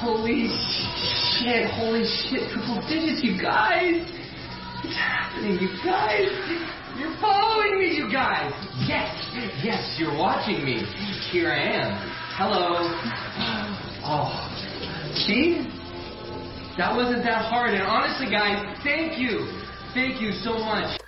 [0.00, 0.48] Holy
[1.36, 4.00] shit, holy shit, triple digits, you guys!
[4.80, 6.24] What's happening, you guys?
[6.98, 8.50] You're following me, you guys!
[8.88, 9.14] Yes,
[9.62, 10.84] yes, you're watching me.
[11.30, 12.10] Here I am.
[12.38, 12.80] Hello.
[14.02, 14.32] Oh,
[15.26, 15.68] see?
[16.78, 19.52] That wasn't that hard, and honestly, guys, thank you.
[19.92, 20.99] Thank you so much.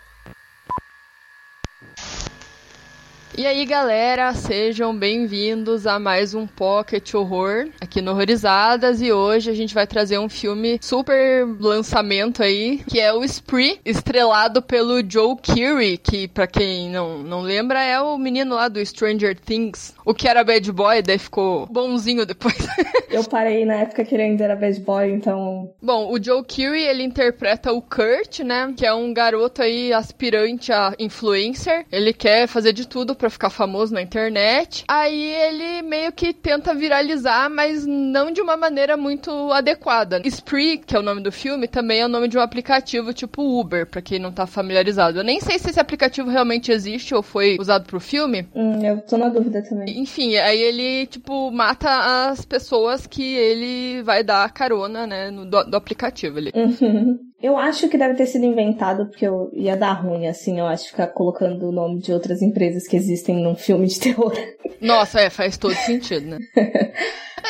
[3.42, 9.02] E aí, galera, sejam bem-vindos a mais um Pocket Horror aqui no Horrorizadas.
[9.02, 13.80] E hoje a gente vai trazer um filme super lançamento aí, que é o Spree,
[13.84, 18.86] estrelado pelo Joe Keery, que para quem não, não lembra é o menino lá do
[18.86, 22.54] Stranger Things, o que era bad boy, daí ficou bonzinho depois.
[23.10, 25.68] Eu parei na época que ele ainda era bad boy, então.
[25.82, 30.72] Bom, o Joe Keery ele interpreta o Kurt, né, que é um garoto aí aspirante
[30.72, 31.84] a influencer.
[31.90, 34.84] Ele quer fazer de tudo para ficar famoso na internet.
[34.88, 40.20] Aí ele meio que tenta viralizar, mas não de uma maneira muito adequada.
[40.24, 43.42] Spree, que é o nome do filme, também é o nome de um aplicativo tipo
[43.60, 45.18] Uber, para quem não tá familiarizado.
[45.18, 48.46] Eu nem sei se esse aplicativo realmente existe ou foi usado pro filme.
[48.54, 50.00] Hum, eu tô na dúvida também.
[50.00, 55.64] Enfim, aí ele, tipo, mata as pessoas que ele vai dar carona, né, no, do,
[55.64, 56.52] do aplicativo ali.
[56.54, 57.18] Uhum.
[57.42, 60.88] Eu acho que deve ter sido inventado porque eu ia dar ruim, assim, eu acho,
[60.88, 63.11] ficar colocando o nome de outras empresas que existem
[63.42, 64.32] num filme de terror.
[64.80, 66.38] Nossa, é, faz todo sentido, né?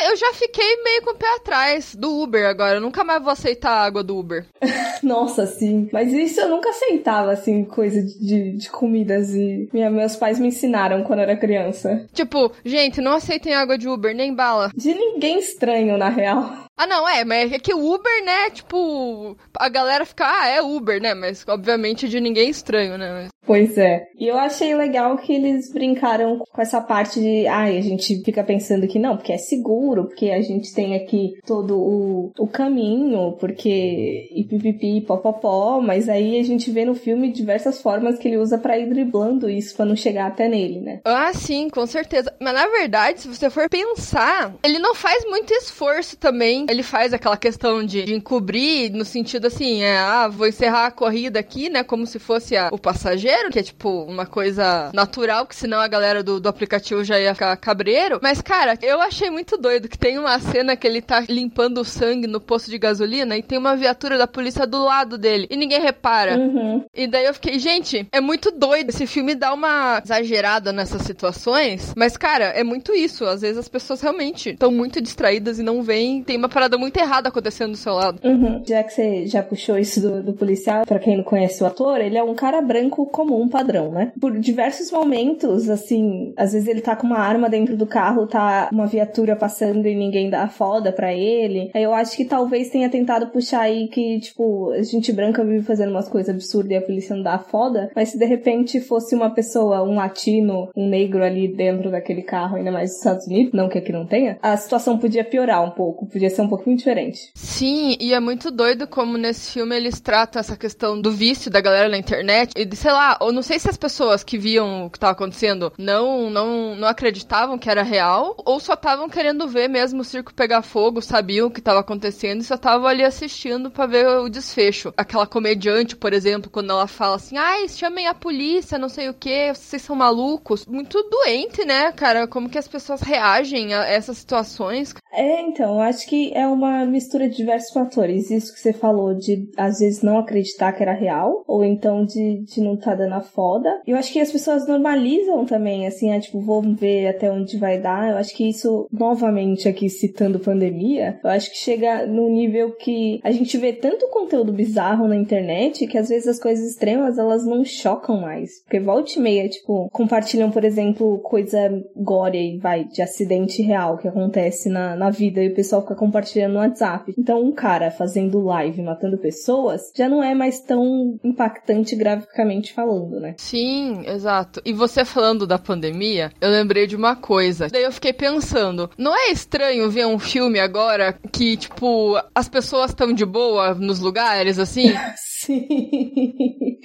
[0.04, 2.76] Eu já fiquei meio com o pé atrás do Uber agora.
[2.76, 4.46] Eu nunca mais vou aceitar a água do Uber.
[5.02, 5.88] Nossa, sim.
[5.92, 9.34] Mas isso eu nunca aceitava, assim, coisa de, de comidas.
[9.34, 12.06] E minha, meus pais me ensinaram quando eu era criança.
[12.12, 14.70] Tipo, gente, não aceitem água de Uber, nem bala.
[14.74, 16.50] De ninguém estranho, na real.
[16.82, 20.60] Ah, não, é, mas é que o Uber, né, tipo, a galera fica, ah, é
[20.60, 23.28] Uber, né, mas obviamente de ninguém estranho, né.
[23.44, 24.06] Pois é.
[24.18, 28.22] E eu achei legal que eles brincaram com essa parte de, ai, ah, a gente
[28.22, 32.46] fica pensando que não, porque é seguro, porque a gente tem aqui todo o, o
[32.46, 38.28] caminho, porque e pipipi, popopó, mas aí a gente vê no filme diversas formas que
[38.28, 41.00] ele usa para ir driblando isso pra não chegar até nele, né?
[41.04, 42.32] Ah, sim, com certeza.
[42.40, 46.66] Mas na verdade, se você for pensar, ele não faz muito esforço também.
[46.72, 50.90] Ele faz aquela questão de, de encobrir no sentido assim, é, ah, vou encerrar a
[50.90, 55.46] corrida aqui, né, como se fosse a, o passageiro que é tipo uma coisa natural,
[55.46, 58.18] que senão a galera do, do aplicativo já ia ficar cabreiro.
[58.22, 61.84] Mas, cara, eu achei muito doido que tem uma cena que ele tá limpando o
[61.84, 65.56] sangue no posto de gasolina e tem uma viatura da polícia do lado dele e
[65.56, 66.36] ninguém repara.
[66.38, 66.84] Uhum.
[66.94, 68.90] E daí eu fiquei, gente, é muito doido.
[68.90, 73.24] Esse filme dá uma exagerada nessas situações, mas, cara, é muito isso.
[73.24, 76.22] Às vezes as pessoas realmente estão muito distraídas e não veem.
[76.22, 78.20] Tem uma parada muito errada acontecendo do seu lado.
[78.22, 78.62] Uhum.
[78.66, 82.00] Já que você já puxou isso do, do policial, para quem não conhece o ator,
[82.00, 84.12] ele é um cara branco com comum padrão, né?
[84.20, 88.68] Por diversos momentos, assim, às vezes ele tá com uma arma dentro do carro, tá
[88.72, 91.70] uma viatura passando e ninguém dá foda pra ele.
[91.72, 95.90] Eu acho que talvez tenha tentado puxar aí que, tipo, a gente branca vive fazendo
[95.90, 99.30] umas coisas absurdas e a polícia não dá foda, mas se de repente fosse uma
[99.30, 103.68] pessoa, um latino, um negro ali dentro daquele carro, ainda mais nos Estados Unidos, não
[103.68, 107.30] que aqui não tenha, a situação podia piorar um pouco, podia ser um pouquinho diferente.
[107.34, 111.60] Sim, e é muito doido como nesse filme eles tratam essa questão do vício da
[111.60, 114.86] galera na internet e de, sei lá, ou não sei se as pessoas que viam
[114.86, 119.46] o que estava acontecendo não, não, não acreditavam que era real, ou só estavam querendo
[119.48, 123.04] ver mesmo o circo pegar fogo, sabiam o que estava acontecendo e só estavam ali
[123.04, 124.92] assistindo para ver o desfecho.
[124.96, 129.14] Aquela comediante, por exemplo, quando ela fala assim, ai, chamem a polícia, não sei o
[129.14, 130.66] que, vocês são malucos.
[130.66, 132.26] Muito doente, né, cara?
[132.26, 134.94] Como que as pessoas reagem a essas situações.
[135.12, 138.30] É, então, acho que é uma mistura de diversos fatores.
[138.30, 142.42] Isso que você falou de, às vezes, não acreditar que era real, ou então de,
[142.44, 143.80] de não tá dando a foda.
[143.86, 147.78] Eu acho que as pessoas normalizam também, assim, é tipo, vamos ver até onde vai
[147.80, 148.10] dar.
[148.10, 153.20] Eu acho que isso, novamente aqui citando pandemia, eu acho que chega num nível que
[153.22, 157.44] a gente vê tanto conteúdo bizarro na internet que às vezes as coisas extremas elas
[157.44, 158.62] não chocam mais.
[158.64, 161.58] Porque volta e meia, tipo, compartilham, por exemplo, coisa
[161.96, 166.21] gore vai, de acidente real que acontece na, na vida e o pessoal fica compartilhando
[166.48, 167.14] no WhatsApp.
[167.18, 173.20] Então, um cara fazendo live matando pessoas já não é mais tão impactante graficamente falando,
[173.20, 173.34] né?
[173.38, 174.60] Sim, exato.
[174.64, 177.68] E você falando da pandemia, eu lembrei de uma coisa.
[177.68, 182.90] Daí eu fiquei pensando, não é estranho ver um filme agora que, tipo, as pessoas
[182.90, 184.92] estão de boa nos lugares, assim?
[185.42, 186.78] Sim.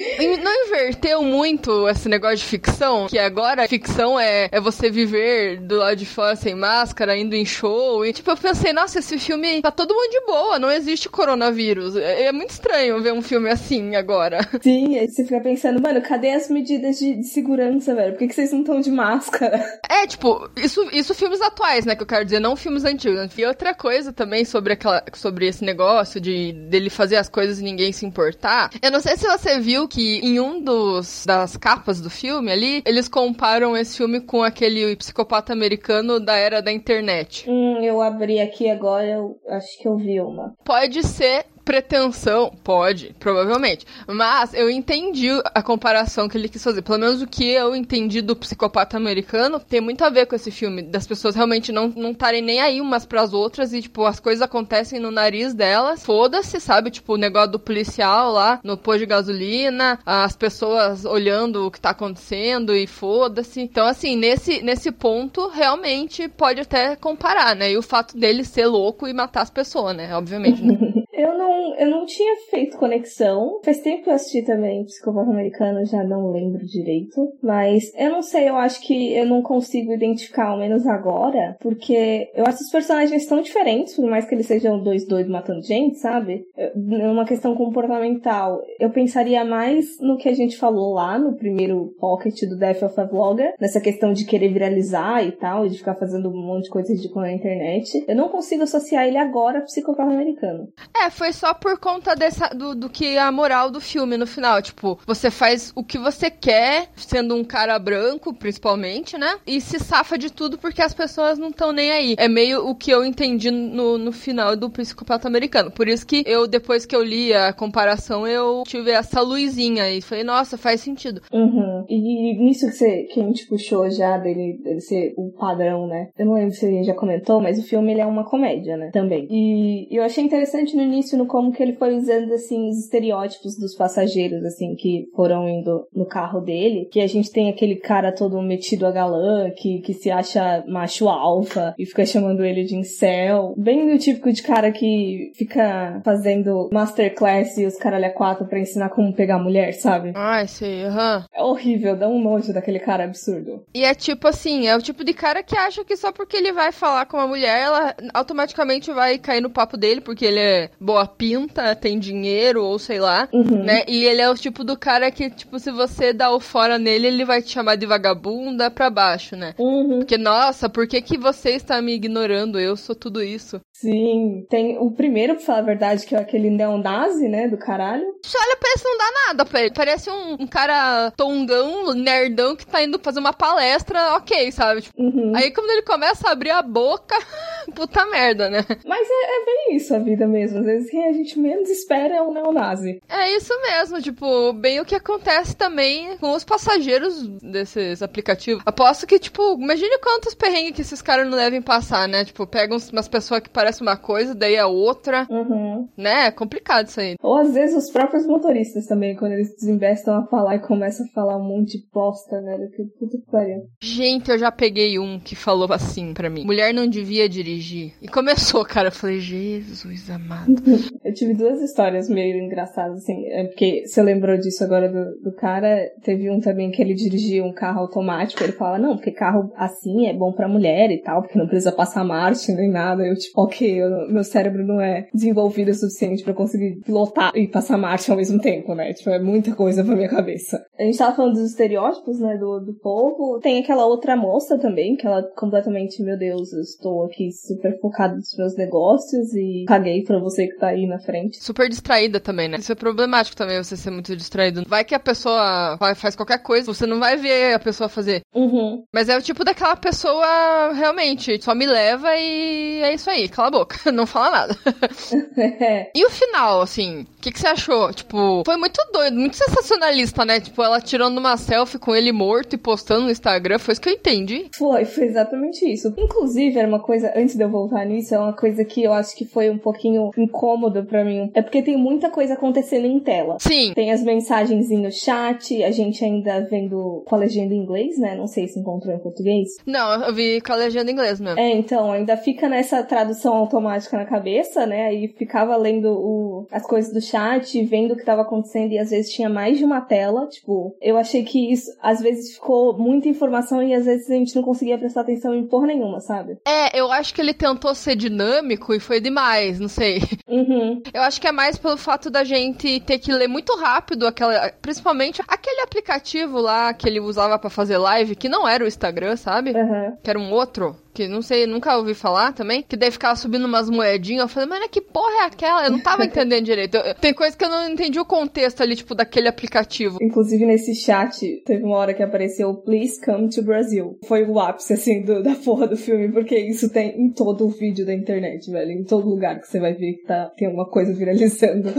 [0.44, 3.08] Não inverteu muito esse negócio de ficção?
[3.08, 7.46] Que agora ficção é, é você viver do lado de fora sem máscara, indo em
[7.46, 8.04] show.
[8.04, 11.96] E tipo, eu pensei, nossa, esse filme tá todo mundo de boa, não existe coronavírus.
[11.96, 14.40] É, é muito estranho ver um filme assim agora.
[14.62, 18.14] Sim, aí você fica pensando, mano, cadê as medidas de, de segurança, velho?
[18.14, 19.64] Por que, que vocês não estão de máscara?
[19.88, 21.96] É, tipo, isso, isso filmes atuais, né?
[21.96, 23.18] Que eu quero dizer, não filmes antigos.
[23.38, 25.04] E outra coisa também sobre aquela.
[25.14, 28.47] sobre esse negócio de dele fazer as coisas e ninguém se importar.
[28.82, 32.82] Eu não sei se você viu que em um dos das capas do filme ali,
[32.86, 37.50] eles comparam esse filme com aquele psicopata americano da era da internet.
[37.50, 40.54] Hum, eu abri aqui agora, eu acho que eu vi uma.
[40.64, 43.86] Pode ser pretensão, pode, provavelmente.
[44.08, 46.82] Mas eu entendi a comparação que ele quis fazer.
[46.82, 50.50] Pelo menos o que eu entendi do psicopata americano tem muito a ver com esse
[50.50, 50.82] filme.
[50.82, 54.98] Das pessoas realmente não estarem nem aí umas pras outras e, tipo, as coisas acontecem
[54.98, 56.06] no nariz delas.
[56.06, 56.90] Foda-se, sabe?
[56.90, 61.82] Tipo, o negócio do policial lá no posto de gasolina, as pessoas olhando o que
[61.82, 63.60] tá acontecendo e foda-se.
[63.60, 67.74] Então, assim, nesse, nesse ponto, realmente pode até comparar, né?
[67.74, 70.16] E o fato dele ser louco e matar as pessoas, né?
[70.16, 70.62] Obviamente.
[70.62, 70.78] Né?
[71.18, 73.60] Eu não, eu não tinha feito conexão.
[73.64, 77.34] Faz tempo que eu assisti também Psicopata Americano, já não lembro direito.
[77.42, 82.30] Mas eu não sei, eu acho que eu não consigo identificar, ao menos agora, porque
[82.36, 85.98] eu acho os personagens tão diferentes, por mais que eles sejam dois doidos matando gente,
[85.98, 86.46] sabe?
[86.76, 92.40] Numa questão comportamental, eu pensaria mais no que a gente falou lá no primeiro pocket
[92.48, 95.96] do Death of a Vlogger, nessa questão de querer viralizar e tal, e de ficar
[95.96, 98.06] fazendo um monte de coisa ridícula na internet.
[98.08, 100.68] Eu não consigo associar ele agora a Psicopata Americano.
[100.96, 104.62] É, foi só por conta dessa, do, do que a moral do filme no final.
[104.62, 109.38] Tipo, você faz o que você quer, sendo um cara branco, principalmente, né?
[109.46, 112.16] E se safa de tudo porque as pessoas não estão nem aí.
[112.18, 115.72] É meio o que eu entendi no, no final do Psicopata Americano.
[115.72, 120.02] Por isso que eu, depois que eu li a comparação, eu tive essa luzinha e
[120.02, 121.22] falei, nossa, faz sentido.
[121.32, 121.86] Uhum.
[121.90, 125.88] E, e nisso que, você, que a gente puxou já dele, dele ser o padrão,
[125.88, 126.10] né?
[126.18, 128.78] Eu não lembro se a gente já comentou, mas o filme ele é uma comédia,
[128.78, 128.90] né?
[128.92, 129.28] Também.
[129.30, 133.58] E eu achei interessante no início no como que ele foi usando, assim, os estereótipos
[133.58, 136.88] dos passageiros, assim, que foram indo no carro dele.
[136.92, 141.08] Que a gente tem aquele cara todo metido a galã, que, que se acha macho
[141.10, 143.54] alfa e fica chamando ele de incel.
[143.58, 148.60] Bem do típico de cara que fica fazendo masterclass e os caralho a quatro pra
[148.60, 150.12] ensinar como pegar mulher, sabe?
[150.16, 151.26] Ai, sei, aham.
[151.34, 153.64] É horrível, dá um nojo daquele cara absurdo.
[153.74, 156.52] E é tipo assim, é o tipo de cara que acha que só porque ele
[156.52, 160.70] vai falar com uma mulher, ela automaticamente vai cair no papo dele, porque ele é
[160.88, 163.66] boa pinta, tem dinheiro ou sei lá, uhum.
[163.66, 163.84] né?
[163.90, 167.08] E ele é o tipo do cara que, tipo, se você dá o fora nele,
[167.08, 169.54] ele vai te chamar de vagabunda pra baixo, né?
[169.60, 170.00] Uhum.
[170.00, 172.58] Porque, nossa, por que, que você está me ignorando?
[172.58, 173.60] Eu sou tudo isso.
[173.74, 178.06] Sim, tem o primeiro, pra falar a verdade, que é aquele neonazi, né, do caralho.
[178.26, 179.74] Só olha, parece não dá nada pra ele.
[179.74, 184.82] Parece um, um, cara tongão, nerdão, que tá indo fazer uma palestra, ok, sabe?
[184.82, 185.34] Tipo, uhum.
[185.36, 187.16] Aí quando ele começa a abrir a boca,
[187.76, 188.64] puta merda, né?
[188.86, 190.60] Mas é, é, bem isso a vida mesmo.
[190.60, 193.02] Às vezes quem a gente menos espera é um neonazi.
[193.08, 198.64] É isso mesmo, tipo, bem o que acontece também com os passageiros desses aplicativos.
[198.66, 202.26] Aposto que, tipo, imagine quantos perrengues que esses caras não devem passar, né?
[202.26, 205.28] Tipo, pegam umas pessoas que parecem uma coisa, daí a outra.
[205.30, 205.88] Uhum.
[205.98, 206.28] Né?
[206.28, 207.16] É complicado isso aí.
[207.22, 211.10] Ou às vezes os próprios motoristas também, quando eles desinvestam a falar e começam a
[211.10, 212.70] falar um monte de bosta, velho.
[212.72, 213.64] Que puta que pariu.
[213.82, 217.57] Gente, eu já peguei um que falou assim pra mim: mulher não devia dirigir.
[218.02, 218.88] E começou, cara.
[218.88, 220.56] Eu falei, Jesus amado.
[221.04, 223.26] eu tive duas histórias meio engraçadas, assim.
[223.28, 225.90] É porque você lembrou disso agora do, do cara.
[226.04, 228.44] Teve um também que ele dirigia um carro automático.
[228.44, 231.72] Ele falava, não, porque carro assim é bom pra mulher e tal, porque não precisa
[231.72, 233.06] passar marcha nem nada.
[233.06, 237.48] Eu, tipo, ok, eu, meu cérebro não é desenvolvido o suficiente para conseguir pilotar e
[237.48, 238.94] passar marcha ao mesmo tempo, né?
[238.94, 240.64] Tipo, é muita coisa pra minha cabeça.
[240.80, 243.40] A gente tava falando dos estereótipos, né, do, do povo.
[243.40, 248.16] Tem aquela outra moça também, que ela completamente, meu Deus, eu estou aqui super focada
[248.16, 251.44] nos meus negócios e caguei pra você que tá aí na frente.
[251.44, 252.58] Super distraída também, né?
[252.58, 254.64] Isso é problemático também, você ser muito distraído.
[254.68, 258.22] Vai que a pessoa faz qualquer coisa, você não vai ver a pessoa fazer.
[258.34, 258.84] Uhum.
[258.94, 263.48] Mas é o tipo daquela pessoa, realmente, só me leva e é isso aí, cala
[263.48, 264.58] a boca, não fala nada.
[265.96, 267.94] e o final, assim, o que, que você achou?
[267.94, 270.40] Tipo, foi muito doido, muito sensacionalista, né?
[270.40, 273.90] Tipo, ela tirando uma selfie com ele morto e postando no Instagram, foi isso que
[273.90, 274.48] eu entendi.
[274.58, 275.94] Foi, foi exatamente isso.
[275.98, 279.16] Inclusive, era uma coisa, antes de eu voltar nisso, é uma coisa que eu acho
[279.16, 281.32] que foi um pouquinho incômodo para mim.
[281.34, 283.38] É porque tem muita coisa acontecendo em tela.
[283.40, 283.74] Sim.
[283.74, 288.16] Tem as mensagens no chat, a gente ainda vendo com a legenda em inglês, né?
[288.16, 289.58] Não sei se encontrou em português.
[289.66, 291.40] Não, eu vi com a legenda em inglês mesmo.
[291.40, 294.88] É, então, ainda fica nessa tradução automática na cabeça, né?
[294.88, 298.90] Aí ficava lendo o, as coisas do chat, vendo o que tava acontecendo e às
[298.90, 300.28] vezes tinha mais de uma tela.
[300.28, 304.36] Tipo, eu achei que isso às vezes ficou muita informação e às vezes a gente
[304.36, 306.38] não conseguia prestar atenção em porra nenhuma, sabe?
[306.48, 310.02] É, eu acho que ele tentou ser dinâmico e foi demais, não sei.
[310.28, 310.82] Uhum.
[310.94, 314.52] Eu acho que é mais pelo fato da gente ter que ler muito rápido aquela,
[314.62, 319.16] principalmente aquele aplicativo lá que ele usava para fazer live, que não era o Instagram,
[319.16, 319.52] sabe?
[319.52, 319.98] Uhum.
[320.04, 323.46] Que era um outro que não sei, nunca ouvi falar também, que daí ficava subindo
[323.46, 324.24] umas moedinhas.
[324.24, 325.66] Eu falei, mas que porra é aquela?
[325.66, 326.76] Eu não tava entendendo direito.
[326.76, 330.00] Eu, tem coisa que eu não entendi o contexto ali, tipo, daquele aplicativo.
[330.02, 334.00] Inclusive nesse chat, teve uma hora que apareceu Please Come to Brazil.
[334.06, 337.50] Foi o ápice, assim, do, da porra do filme, porque isso tem em todo o
[337.50, 338.72] vídeo da internet, velho.
[338.72, 341.70] Em todo lugar que você vai ver que tá, tem alguma coisa viralizando.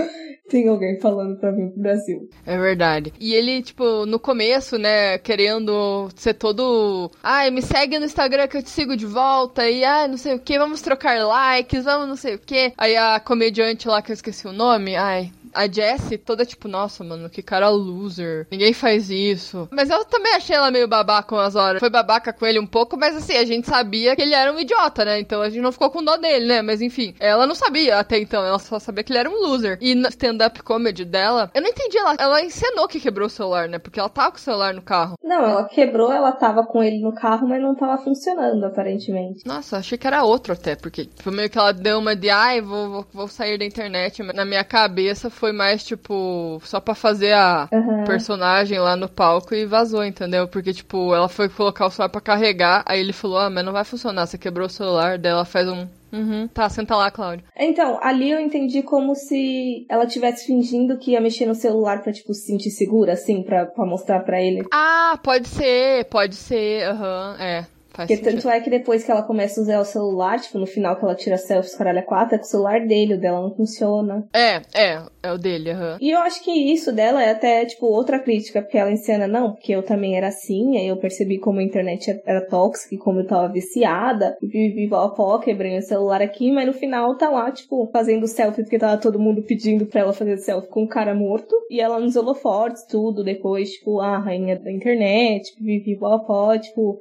[0.48, 2.28] Tem alguém falando pra vir pro Brasil.
[2.46, 3.12] É verdade.
[3.20, 7.10] E ele, tipo, no começo, né, querendo ser todo.
[7.22, 9.68] Ai, me segue no Instagram que eu te sigo de volta.
[9.68, 12.72] E, ai, não sei o que, vamos trocar likes, vamos não sei o que.
[12.78, 17.02] Aí a comediante lá que eu esqueci o nome, ai, a Jessie toda tipo, nossa,
[17.04, 18.46] mano, que cara loser.
[18.50, 19.68] Ninguém faz isso.
[19.70, 21.80] Mas eu também achei ela meio babaca umas horas.
[21.80, 24.58] Foi babaca com ele um pouco, mas assim, a gente sabia que ele era um
[24.58, 25.20] idiota, né?
[25.20, 26.62] Então a gente não ficou com dó dele, né?
[26.62, 28.44] Mas enfim, ela não sabia até então.
[28.44, 29.78] Ela só sabia que ele era um loser.
[29.80, 31.98] E na stand-up comedy dela, eu não entendi.
[31.98, 33.78] Ela, ela encenou que quebrou o celular, né?
[33.78, 35.14] Porque ela tava com o celular no carro.
[35.22, 39.46] Não, ela quebrou, ela tava com ele no carro, mas não tava funcionando, aparentemente.
[39.46, 42.60] Nossa, achei que era outro até, porque foi meio que ela deu uma de, ai,
[42.60, 44.22] vou, vou, vou sair da internet.
[44.22, 48.04] Na minha cabeça foi mais, tipo, só pra fazer a Uhum.
[48.04, 50.48] personagem lá no palco e vazou, entendeu?
[50.48, 53.72] Porque, tipo, ela foi colocar o celular pra carregar, aí ele falou, ah, mas não
[53.72, 55.86] vai funcionar, você quebrou o celular, daí ela faz um.
[56.10, 57.44] Uhum, tá, senta lá, Cláudio.
[57.54, 62.12] Então, ali eu entendi como se ela tivesse fingindo que ia mexer no celular pra,
[62.12, 64.64] tipo, se sentir segura, assim, pra, pra mostrar pra ele.
[64.72, 67.66] Ah, pode ser, pode ser, aham, é.
[67.98, 68.42] Faz Porque sentido.
[68.42, 71.04] tanto é que depois que ela começa a usar o celular, tipo, no final que
[71.04, 74.24] ela tira selfies caralho a quatro, é com o celular dele, o dela não funciona.
[74.32, 75.98] É, é, é o dele, aham.
[76.00, 79.50] E eu acho que isso dela é até, tipo, outra crítica, porque ela encena, não,
[79.50, 83.18] porque eu também era assim, aí eu percebi como a internet era tóxica e como
[83.18, 87.28] eu tava viciada, e vivi a pó, quebrei o celular aqui, mas no final tá
[87.28, 90.88] lá, tipo, fazendo selfie, porque tava todo mundo pedindo pra ela fazer selfie com o
[90.88, 96.18] cara morto, e ela nos holofotes, tudo, depois, tipo, a rainha da internet, vivi a
[96.20, 97.00] pó, tipo,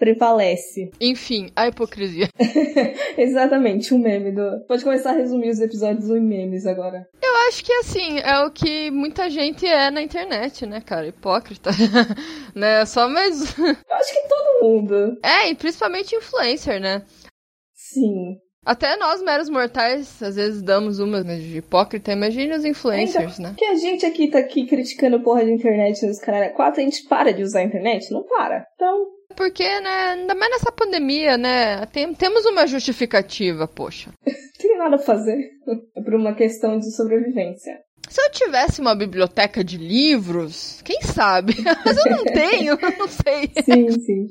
[0.00, 0.90] prevalece.
[0.98, 2.28] Enfim, a hipocrisia.
[3.18, 4.64] Exatamente, o meme do...
[4.66, 7.06] Pode começar a resumir os episódios em memes agora.
[7.22, 11.06] Eu acho que assim, é o que muita gente é na internet, né, cara?
[11.06, 11.70] Hipócrita.
[12.56, 12.86] né?
[12.86, 13.58] Só mais.
[13.58, 15.18] Eu acho que todo mundo.
[15.22, 17.02] é, e principalmente influencer, né?
[17.74, 18.38] Sim.
[18.64, 22.12] Até nós, meros mortais, às vezes damos uma de hipócrita.
[22.12, 23.54] Imagine os influencers, né?
[23.56, 26.54] Que a gente aqui tá aqui criticando porra de internet nos caralho.
[26.54, 28.12] Quatro, a gente para de usar a internet?
[28.12, 28.66] Não para.
[28.74, 29.06] Então,
[29.36, 31.86] Porque, né, ainda mais nessa pandemia, né?
[31.86, 34.10] Tem, temos uma justificativa, poxa.
[34.26, 35.38] não tem nada a fazer.
[35.96, 37.78] É por uma questão de sobrevivência.
[38.08, 41.54] Se eu tivesse uma biblioteca de livros, quem sabe?
[41.84, 43.50] Mas eu não tenho, eu não sei.
[43.64, 44.26] Sim, sim.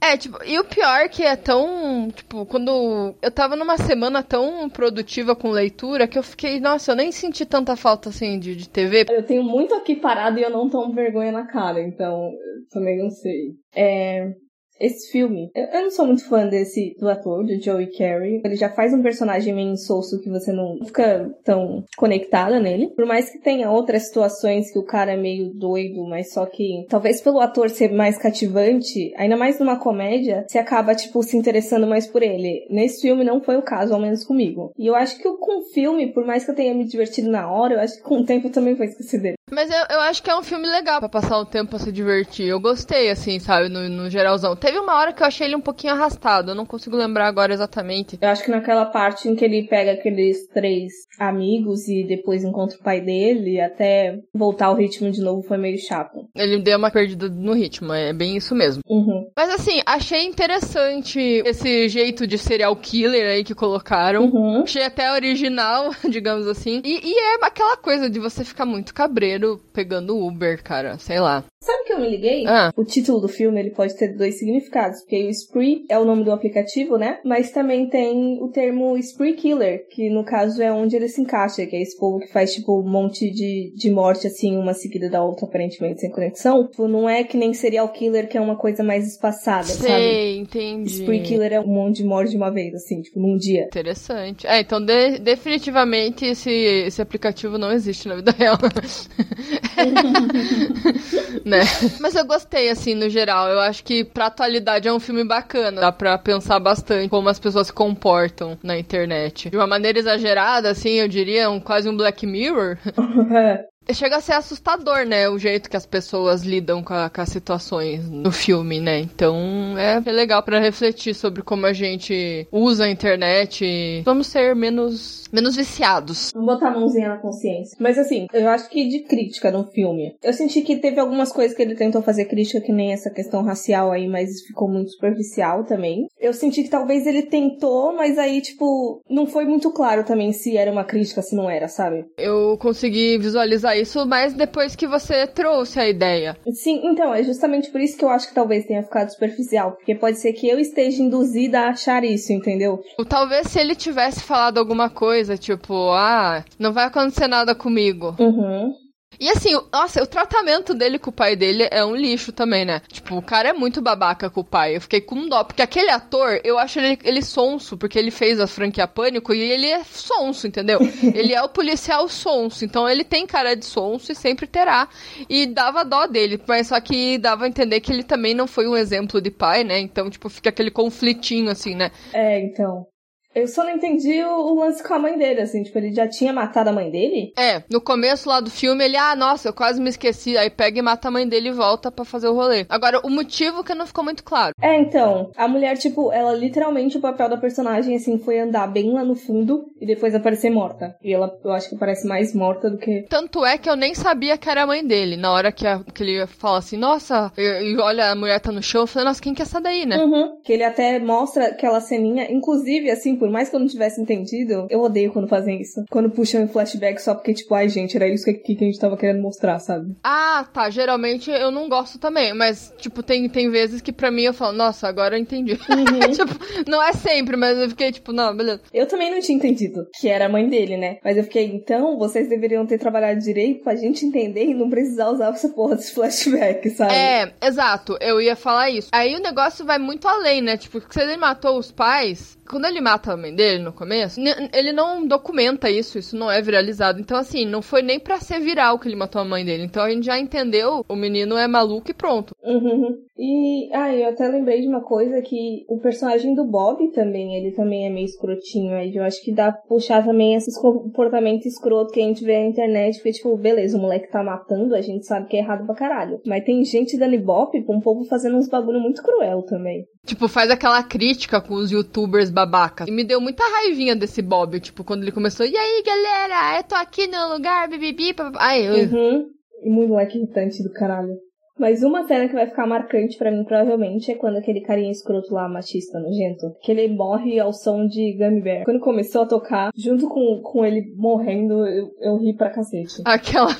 [0.00, 4.68] É, tipo, e o pior que é tão, tipo, quando eu tava numa semana tão
[4.70, 8.68] produtiva com leitura que eu fiquei, nossa, eu nem senti tanta falta assim de, de
[8.68, 9.06] TV.
[9.10, 12.30] Eu tenho muito aqui parado e eu não tomo vergonha na cara, então
[12.70, 13.54] também não sei.
[13.74, 14.32] É.
[14.80, 18.40] Esse filme, eu, não sou muito fã desse do ator, do Joey Carey.
[18.44, 22.90] Ele já faz um personagem meio insosso que você não fica tão conectada nele.
[22.94, 26.86] Por mais que tenha outras situações que o cara é meio doido, mas só que
[26.88, 31.86] talvez pelo ator ser mais cativante, ainda mais numa comédia, você acaba, tipo, se interessando
[31.86, 32.66] mais por ele.
[32.70, 34.72] Nesse filme não foi o caso, ao menos comigo.
[34.78, 37.50] E eu acho que com o filme, por mais que eu tenha me divertido na
[37.50, 39.37] hora, eu acho que com o tempo eu também vou esquecer dele.
[39.50, 41.92] Mas eu, eu acho que é um filme legal pra passar o tempo pra se
[41.92, 42.46] divertir.
[42.46, 44.56] Eu gostei, assim, sabe, no, no geralzão.
[44.56, 47.52] Teve uma hora que eu achei ele um pouquinho arrastado, eu não consigo lembrar agora
[47.52, 48.18] exatamente.
[48.20, 52.76] Eu acho que naquela parte em que ele pega aqueles três amigos e depois encontra
[52.78, 56.28] o pai dele, até voltar ao ritmo de novo foi meio chato.
[56.34, 58.82] Ele deu uma perdida no ritmo, é bem isso mesmo.
[58.88, 59.28] Uhum.
[59.36, 64.24] Mas assim, achei interessante esse jeito de serial killer aí que colocaram.
[64.24, 64.62] Uhum.
[64.62, 66.80] Achei até original, digamos assim.
[66.84, 70.98] E, e é aquela coisa de você ficar muito cabreiro dinheiro pegando Uber, cara.
[70.98, 71.44] Sei lá.
[71.62, 72.46] Sabe o que eu me liguei?
[72.46, 72.72] Ah.
[72.76, 76.24] O título do filme ele pode ter dois significados, porque o Spree é o nome
[76.24, 77.18] do aplicativo, né?
[77.24, 81.66] Mas também tem o termo Spree Killer, que no caso é onde ele se encaixa,
[81.66, 85.10] que é esse povo que faz tipo um monte de, de morte assim, uma seguida
[85.10, 86.66] da outra, aparentemente sem conexão.
[86.68, 89.88] Tipo, não é que nem serial killer, que é uma coisa mais espaçada, sabe?
[89.88, 90.90] Sei, entendi.
[91.00, 93.64] Spree Killer é um monte de morte de uma vez, assim, tipo, num dia.
[93.64, 94.46] Interessante.
[94.46, 98.56] É, então de- definitivamente esse, esse aplicativo não existe na vida real.
[101.44, 101.60] né?
[102.00, 103.48] Mas eu gostei, assim, no geral.
[103.48, 105.80] Eu acho que pra atualidade é um filme bacana.
[105.80, 109.50] Dá pra pensar bastante como as pessoas se comportam na internet.
[109.50, 112.78] De uma maneira exagerada, assim, eu diria, um, quase um Black Mirror.
[113.92, 115.28] Chega a ser assustador, né?
[115.28, 119.00] O jeito que as pessoas lidam com, a- com as situações no filme, né?
[119.00, 119.34] Então
[119.78, 123.64] é legal pra refletir sobre como a gente usa a internet.
[123.64, 126.30] e Vamos ser menos, menos viciados.
[126.34, 127.76] Vamos botar a mãozinha na consciência.
[127.80, 130.14] Mas assim, eu acho que de crítica no filme.
[130.22, 133.42] Eu senti que teve algumas coisas que ele tentou fazer crítica, que nem essa questão
[133.42, 136.06] racial aí, mas ficou muito superficial também.
[136.20, 140.56] Eu senti que talvez ele tentou, mas aí, tipo, não foi muito claro também se
[140.56, 142.04] era uma crítica, se não era, sabe?
[142.18, 146.36] Eu consegui visualizar isso, mas depois que você trouxe a ideia.
[146.52, 149.72] Sim, então, é justamente por isso que eu acho que talvez tenha ficado superficial.
[149.72, 152.80] Porque pode ser que eu esteja induzida a achar isso, entendeu?
[152.98, 158.14] Ou Talvez se ele tivesse falado alguma coisa, tipo, ah, não vai acontecer nada comigo.
[158.18, 158.72] Uhum.
[159.20, 162.64] E assim, o- nossa, o tratamento dele com o pai dele é um lixo também,
[162.64, 162.80] né?
[162.88, 164.76] Tipo, o cara é muito babaca com o pai.
[164.76, 168.38] Eu fiquei com dó, porque aquele ator, eu acho ele, ele sonso, porque ele fez
[168.38, 170.78] a franquia Pânico e ele é sonso, entendeu?
[171.14, 174.88] ele é o policial sonso, então ele tem cara de sonso e sempre terá.
[175.28, 178.68] E dava dó dele, mas só que dava a entender que ele também não foi
[178.68, 179.80] um exemplo de pai, né?
[179.80, 181.90] Então, tipo, fica aquele conflitinho assim, né?
[182.12, 182.86] É, então.
[183.34, 186.08] Eu só não entendi o, o lance com a mãe dele, assim, tipo, ele já
[186.08, 187.32] tinha matado a mãe dele?
[187.36, 190.36] É, no começo lá do filme, ele, ah, nossa, eu quase me esqueci.
[190.36, 192.64] Aí pega e mata a mãe dele e volta pra fazer o rolê.
[192.68, 194.54] Agora, o motivo que não ficou muito claro.
[194.60, 198.92] É, então, a mulher, tipo, ela literalmente, o papel da personagem, assim, foi andar bem
[198.92, 200.96] lá no fundo e depois aparecer morta.
[201.02, 203.02] E ela, eu acho que parece mais morta do que.
[203.08, 205.16] Tanto é que eu nem sabia que era a mãe dele.
[205.16, 208.62] Na hora que, a- que ele fala assim, nossa, e olha, a mulher tá no
[208.62, 209.96] chão, eu falei, nossa, quem que é essa daí, né?
[209.98, 210.40] Uhum.
[210.42, 214.66] Que ele até mostra aquela ceninha, inclusive, assim, por mais que eu não tivesse entendido,
[214.70, 215.84] eu odeio quando fazem isso.
[215.90, 218.78] Quando puxam em flashback só porque, tipo, ai, gente, era isso que, que a gente
[218.78, 219.94] tava querendo mostrar, sabe?
[220.02, 224.22] Ah, tá, geralmente eu não gosto também, mas, tipo, tem, tem vezes que pra mim
[224.22, 225.56] eu falo, nossa, agora eu entendi.
[226.12, 228.60] tipo, não é sempre, mas eu fiquei tipo, não, beleza.
[228.72, 230.98] Eu também não tinha entendido que era a mãe dele, né?
[231.04, 235.10] Mas eu fiquei, então, vocês deveriam ter trabalhado direito pra gente entender e não precisar
[235.10, 236.94] usar essa porra desse flashback, sabe?
[236.94, 238.88] É, exato, eu ia falar isso.
[238.92, 240.56] Aí o negócio vai muito além, né?
[240.56, 244.20] Tipo, se ele matou os pais, quando ele mata a mãe dele no começo,
[244.52, 247.00] ele não documenta isso, isso não é viralizado.
[247.00, 249.64] Então, assim, não foi nem pra ser viral que ele matou a mãe dele.
[249.64, 252.34] Então a gente já entendeu, o menino é maluco e pronto.
[252.48, 252.96] Uhum.
[253.18, 257.54] E, ah, eu até lembrei de uma coisa que o personagem do Bob também, ele
[257.54, 258.94] também é meio escrotinho aí.
[258.94, 262.46] Eu acho que dá pra puxar também esse comportamento escroto que a gente vê na
[262.46, 265.74] internet, porque, tipo, beleza, o moleque tá matando, a gente sabe que é errado pra
[265.74, 266.20] caralho.
[266.24, 269.84] Mas tem gente dando ibope pra um povo fazendo uns bagulho muito cruel também.
[270.06, 272.88] Tipo, faz aquela crítica com os youtubers babacas.
[272.88, 276.64] E me deu muita raivinha desse Bob, tipo, quando ele começou, e aí, galera, eu
[276.64, 278.14] tô aqui no lugar, bibibi.
[278.36, 278.74] Ai, eu...
[278.74, 279.26] Uhum.
[279.62, 281.14] E muito moleque irritante do caralho.
[281.58, 285.34] Mas uma cena que vai ficar marcante pra mim, provavelmente, é quando aquele carinha escroto
[285.34, 288.64] lá, machista, nojento, que ele morre ao som de Gummy Bear.
[288.64, 293.02] Quando começou a tocar, junto com, com ele morrendo, eu, eu ri pra cacete.
[293.04, 293.50] Aquela,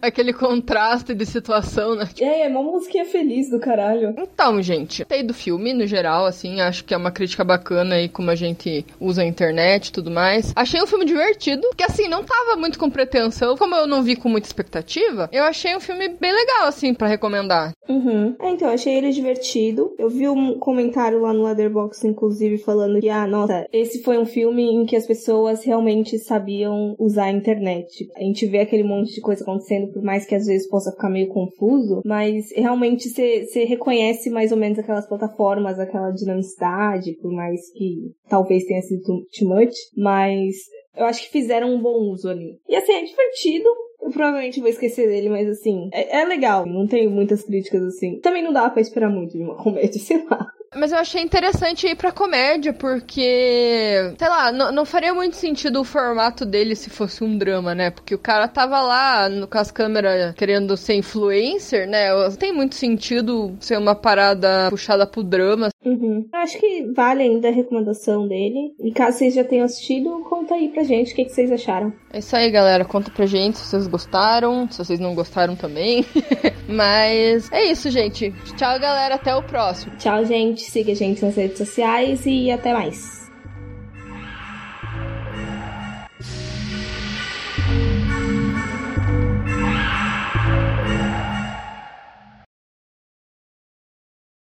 [0.00, 2.08] aquele contraste de situação, né?
[2.20, 4.14] Aí, é uma musiquinha feliz do caralho.
[4.16, 8.08] Então, gente, gostei do filme no geral, assim, acho que é uma crítica bacana aí
[8.08, 10.52] como a gente usa a internet e tudo mais.
[10.54, 14.14] Achei um filme divertido, que assim, não tava muito com pretensão, como eu não vi
[14.14, 17.23] com muita expectativa, eu achei um filme bem legal, assim, pra recomendar.
[17.88, 18.34] Uhum.
[18.40, 19.94] É, então, achei ele divertido.
[19.98, 24.26] Eu vi um comentário lá no Letterboxd, inclusive, falando que, ah, nossa, esse foi um
[24.26, 28.08] filme em que as pessoas realmente sabiam usar a internet.
[28.16, 31.10] A gente vê aquele monte de coisa acontecendo, por mais que às vezes possa ficar
[31.10, 37.70] meio confuso, mas realmente você reconhece mais ou menos aquelas plataformas, aquela dinamicidade, por mais
[37.72, 40.54] que talvez tenha sido too much, mas
[40.96, 42.58] eu acho que fizeram um bom uso ali.
[42.68, 43.68] E assim, é divertido.
[44.04, 46.66] Eu provavelmente vou esquecer dele, mas assim, é, é legal.
[46.66, 48.20] Não tenho muitas críticas assim.
[48.20, 50.46] Também não dá pra esperar muito de uma comédia, sei lá.
[50.74, 55.84] Mas eu achei interessante ir pra comédia, porque, sei lá, não, faria muito sentido o
[55.84, 57.90] formato dele se fosse um drama, né?
[57.90, 62.12] Porque o cara tava lá no, com as câmeras querendo ser influencer, né?
[62.12, 65.68] Não tem muito sentido ser uma parada puxada pro drama.
[65.84, 66.26] Uhum.
[66.32, 68.74] Acho que vale ainda a recomendação dele.
[68.80, 71.92] E caso vocês já tenham assistido, conta aí pra gente o que, que vocês acharam.
[72.12, 72.84] É isso aí, galera.
[72.84, 76.04] Conta pra gente se vocês gostaram, se vocês não gostaram também.
[76.68, 78.32] Mas é isso, gente.
[78.56, 79.16] Tchau, galera.
[79.16, 79.96] Até o próximo.
[79.96, 80.63] Tchau, gente.
[80.70, 83.23] Siga a gente nas redes sociais e até mais.